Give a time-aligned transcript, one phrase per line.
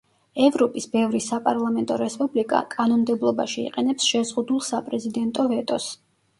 [0.43, 5.91] ევროპის ბევრი საპარლამენტო რესპუბლიკა კანონმდებლობაში იყენებს შეზღუდულ საპრეზიდენტო ვეტოს.